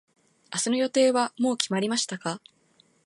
[0.51, 2.41] 明日の予定はもう決まりましたか。